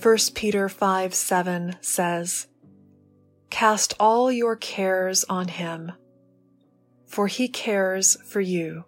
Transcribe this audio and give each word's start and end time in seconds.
1 0.00 0.16
Peter 0.34 0.68
5 0.68 1.12
7 1.12 1.76
says, 1.80 2.46
Cast 3.50 3.94
all 3.98 4.30
your 4.30 4.54
cares 4.54 5.24
on 5.24 5.48
him, 5.48 5.90
for 7.04 7.26
he 7.26 7.48
cares 7.48 8.16
for 8.24 8.40
you. 8.40 8.84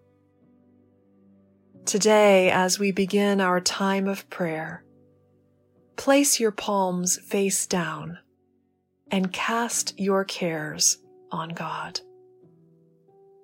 Today, 1.84 2.48
as 2.52 2.78
we 2.78 2.92
begin 2.92 3.40
our 3.40 3.60
time 3.60 4.06
of 4.06 4.30
prayer, 4.30 4.84
place 5.96 6.38
your 6.38 6.52
palms 6.52 7.18
face 7.18 7.66
down 7.66 8.18
and 9.10 9.32
cast 9.32 9.98
your 9.98 10.24
cares 10.24 10.98
on 11.32 11.48
God. 11.48 11.98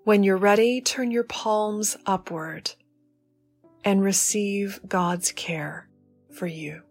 When 0.04 0.22
you're 0.22 0.36
ready, 0.36 0.80
turn 0.80 1.10
your 1.10 1.24
palms 1.24 1.96
upward 2.06 2.70
and 3.84 4.04
receive 4.04 4.78
God's 4.86 5.32
care 5.32 5.88
for 6.30 6.46
you. 6.46 6.85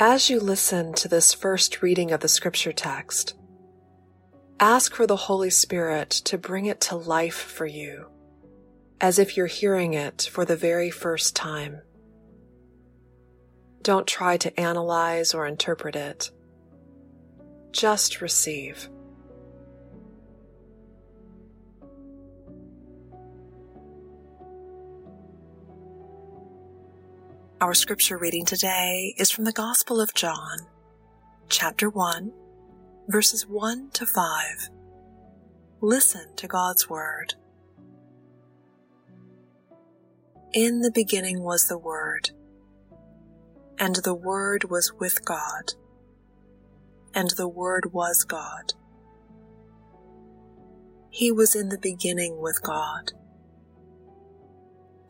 As 0.00 0.30
you 0.30 0.38
listen 0.38 0.92
to 0.92 1.08
this 1.08 1.34
first 1.34 1.82
reading 1.82 2.12
of 2.12 2.20
the 2.20 2.28
scripture 2.28 2.70
text, 2.70 3.34
ask 4.60 4.94
for 4.94 5.08
the 5.08 5.16
Holy 5.16 5.50
Spirit 5.50 6.10
to 6.10 6.38
bring 6.38 6.66
it 6.66 6.80
to 6.82 6.94
life 6.94 7.34
for 7.34 7.66
you, 7.66 8.06
as 9.00 9.18
if 9.18 9.36
you're 9.36 9.46
hearing 9.46 9.94
it 9.94 10.28
for 10.30 10.44
the 10.44 10.54
very 10.54 10.88
first 10.88 11.34
time. 11.34 11.80
Don't 13.82 14.06
try 14.06 14.36
to 14.36 14.60
analyze 14.60 15.34
or 15.34 15.48
interpret 15.48 15.96
it. 15.96 16.30
Just 17.72 18.20
receive. 18.20 18.88
Our 27.60 27.74
scripture 27.74 28.16
reading 28.16 28.44
today 28.44 29.16
is 29.18 29.32
from 29.32 29.44
the 29.44 29.50
Gospel 29.50 30.00
of 30.00 30.14
John, 30.14 30.58
chapter 31.48 31.90
1, 31.90 32.32
verses 33.08 33.48
1 33.48 33.90
to 33.94 34.06
5. 34.06 34.70
Listen 35.80 36.36
to 36.36 36.46
God's 36.46 36.88
Word. 36.88 37.34
In 40.52 40.82
the 40.82 40.92
beginning 40.94 41.42
was 41.42 41.66
the 41.66 41.78
Word, 41.78 42.30
and 43.76 43.96
the 44.04 44.14
Word 44.14 44.70
was 44.70 44.92
with 45.00 45.24
God, 45.24 45.72
and 47.12 47.30
the 47.36 47.48
Word 47.48 47.92
was 47.92 48.22
God. 48.22 48.74
He 51.10 51.32
was 51.32 51.56
in 51.56 51.70
the 51.70 51.78
beginning 51.78 52.40
with 52.40 52.62
God 52.62 53.14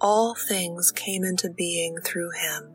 all 0.01 0.35
things 0.35 0.93
came 0.93 1.25
into 1.25 1.51
being 1.51 1.99
through 1.99 2.31
him. 2.31 2.75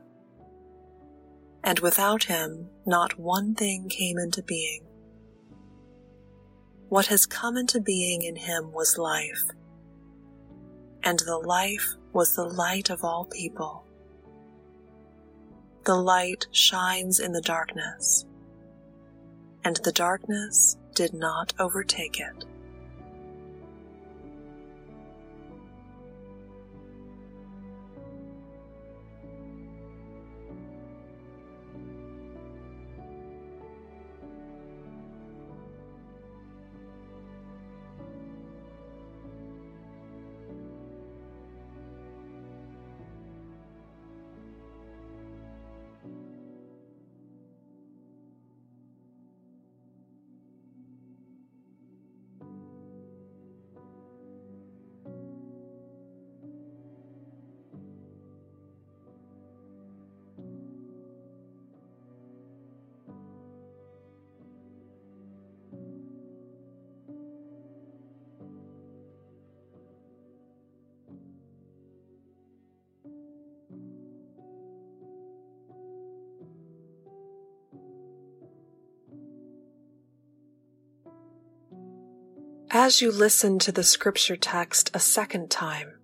And 1.63 1.79
without 1.79 2.25
him, 2.25 2.69
not 2.85 3.17
one 3.17 3.55
thing 3.55 3.87
came 3.87 4.17
into 4.17 4.43
being. 4.43 4.83
What 6.89 7.07
has 7.07 7.25
come 7.25 7.55
into 7.57 7.79
being 7.79 8.21
in 8.21 8.35
him 8.35 8.71
was 8.71 8.97
life, 8.97 9.45
and 11.03 11.19
the 11.19 11.37
life 11.37 11.95
was 12.11 12.35
the 12.35 12.43
light 12.43 12.89
of 12.89 13.03
all 13.03 13.25
people. 13.25 13.85
The 15.85 15.95
light 15.95 16.47
shines 16.51 17.19
in 17.19 17.31
the 17.31 17.41
darkness, 17.41 18.25
and 19.63 19.77
the 19.77 19.91
darkness 19.91 20.77
did 20.93 21.13
not 21.13 21.53
overtake 21.57 22.19
it. 22.19 22.45
As 82.75 83.03
you 83.03 83.11
listen 83.11 83.59
to 83.59 83.71
the 83.71 83.83
scripture 83.83 84.35
text 84.35 84.89
a 84.95 84.99
second 84.99 85.51
time, 85.51 85.99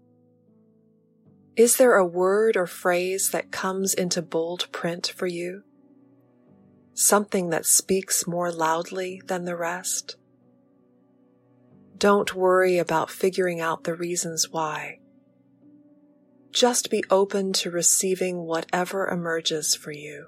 is 1.56 1.78
there 1.78 1.96
a 1.96 2.06
word 2.06 2.56
or 2.56 2.68
phrase 2.68 3.32
that 3.32 3.52
comes 3.52 3.96
into 3.96 4.22
bold 4.22 4.72
print 4.72 5.12
for 5.18 5.26
you? 5.26 5.64
Something 6.94 7.50
that 7.50 7.66
speaks 7.66 8.28
more 8.28 8.52
loudly 8.52 9.20
than 9.26 9.46
the 9.46 9.56
rest? 9.56 10.18
Don't 11.98 12.36
worry 12.36 12.78
about 12.78 13.10
figuring 13.10 13.60
out 13.60 13.84
the 13.84 13.96
reasons 13.96 14.52
why. 14.52 15.00
Just 16.52 16.92
be 16.92 17.04
open 17.10 17.52
to 17.54 17.72
receiving 17.72 18.46
whatever 18.46 19.08
emerges 19.08 19.74
for 19.74 19.92
you. 19.92 20.28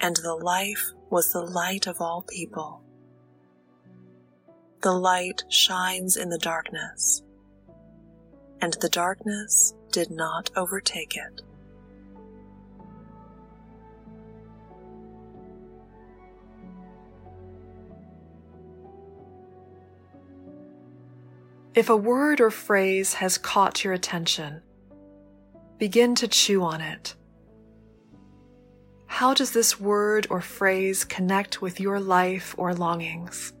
and 0.00 0.16
the 0.16 0.34
life 0.34 0.92
was 1.10 1.32
the 1.32 1.42
light 1.42 1.86
of 1.86 2.00
all 2.00 2.22
people. 2.22 2.82
The 4.82 4.92
light 4.92 5.44
shines 5.50 6.16
in 6.16 6.30
the 6.30 6.38
darkness, 6.38 7.22
and 8.62 8.74
the 8.80 8.88
darkness 8.88 9.74
did 9.92 10.10
not 10.10 10.50
overtake 10.56 11.16
it. 11.16 11.42
If 21.74 21.88
a 21.88 21.96
word 21.96 22.40
or 22.40 22.50
phrase 22.50 23.14
has 23.14 23.38
caught 23.38 23.84
your 23.84 23.92
attention, 23.92 24.62
begin 25.78 26.14
to 26.16 26.26
chew 26.26 26.62
on 26.62 26.80
it 26.80 27.14
how 29.10 29.34
does 29.34 29.50
this 29.50 29.78
word 29.78 30.28
or 30.30 30.40
phrase 30.40 31.02
connect 31.02 31.60
with 31.60 31.80
your 31.80 31.98
life 31.98 32.54
or 32.56 32.72
longings? 32.72 33.52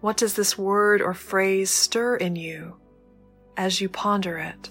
What 0.00 0.16
does 0.16 0.34
this 0.34 0.56
word 0.56 1.02
or 1.02 1.12
phrase 1.12 1.68
stir 1.68 2.16
in 2.16 2.36
you 2.36 2.76
as 3.56 3.80
you 3.80 3.88
ponder 3.88 4.38
it? 4.38 4.70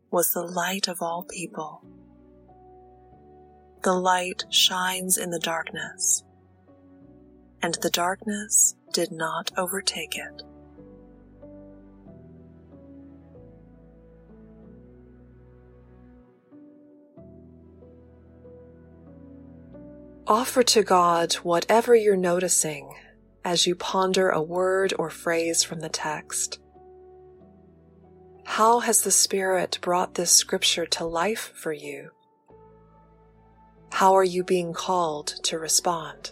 was 0.11 0.33
the 0.33 0.43
light 0.43 0.87
of 0.87 1.01
all 1.01 1.23
people. 1.23 1.83
The 3.83 3.93
light 3.93 4.43
shines 4.51 5.17
in 5.17 5.31
the 5.31 5.39
darkness, 5.39 6.23
and 7.63 7.75
the 7.81 7.89
darkness 7.89 8.75
did 8.93 9.11
not 9.11 9.51
overtake 9.57 10.15
it. 10.15 10.43
Offer 20.27 20.63
to 20.63 20.83
God 20.83 21.33
whatever 21.35 21.95
you're 21.95 22.15
noticing 22.15 22.93
as 23.43 23.65
you 23.65 23.75
ponder 23.75 24.29
a 24.29 24.41
word 24.41 24.93
or 24.99 25.09
phrase 25.09 25.63
from 25.63 25.79
the 25.79 25.89
text. 25.89 26.59
How 28.43 28.79
has 28.79 29.01
the 29.03 29.11
Spirit 29.11 29.79
brought 29.81 30.15
this 30.15 30.31
scripture 30.31 30.85
to 30.87 31.05
life 31.05 31.51
for 31.55 31.71
you? 31.71 32.11
How 33.91 34.15
are 34.15 34.23
you 34.23 34.43
being 34.43 34.73
called 34.73 35.27
to 35.43 35.59
respond? 35.59 36.31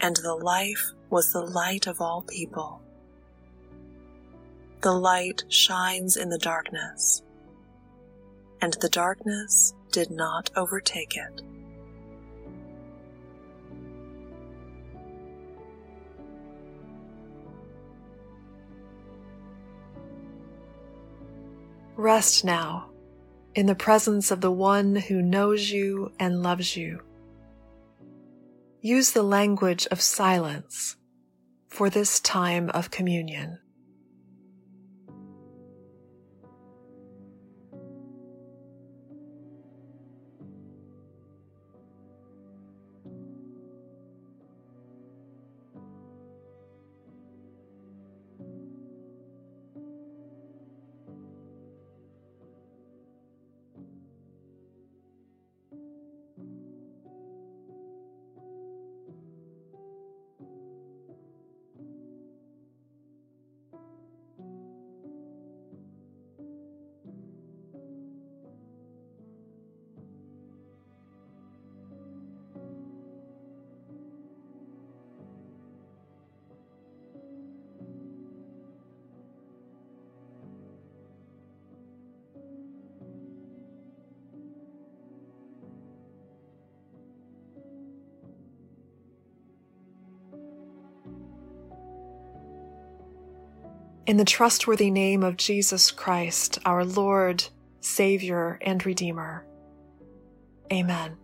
and 0.00 0.16
the 0.16 0.34
life 0.34 0.92
was 1.10 1.32
the 1.32 1.42
light 1.42 1.86
of 1.86 2.00
all 2.00 2.22
people. 2.22 2.80
The 4.80 4.92
light 4.92 5.44
shines 5.48 6.16
in 6.16 6.30
the 6.30 6.38
darkness, 6.38 7.22
and 8.62 8.74
the 8.80 8.88
darkness 8.88 9.74
did 9.92 10.10
not 10.10 10.50
overtake 10.56 11.16
it. 11.16 11.42
Rest 21.96 22.46
now 22.46 22.88
in 23.54 23.66
the 23.66 23.74
presence 23.74 24.30
of 24.30 24.40
the 24.40 24.50
one 24.50 24.96
who 24.96 25.20
knows 25.20 25.70
you 25.70 26.12
and 26.18 26.42
loves 26.42 26.74
you. 26.74 27.02
Use 28.82 29.12
the 29.12 29.22
language 29.22 29.86
of 29.90 30.00
silence 30.00 30.96
for 31.68 31.90
this 31.90 32.18
time 32.18 32.70
of 32.70 32.90
communion. 32.90 33.58
In 94.10 94.16
the 94.16 94.24
trustworthy 94.24 94.90
name 94.90 95.22
of 95.22 95.36
Jesus 95.36 95.92
Christ, 95.92 96.58
our 96.66 96.84
Lord, 96.84 97.44
Savior, 97.80 98.58
and 98.60 98.84
Redeemer. 98.84 99.46
Amen. 100.72 101.16